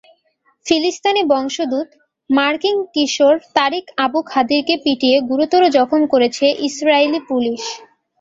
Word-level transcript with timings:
ফিলিস্তিনি 0.65 1.21
বংশোদ্ভূত 1.31 1.89
মার্কিন 2.29 2.77
কিশোর 2.93 3.35
তারিক 3.55 3.85
আবু 4.05 4.19
খাদিরকে 4.29 4.75
পিটিয়ে 4.83 5.17
গুরুতর 5.29 5.63
জখম 5.75 6.01
করেছে 6.13 6.45
ইসরায়েলি 6.67 7.19
পুলিশ। 7.29 7.61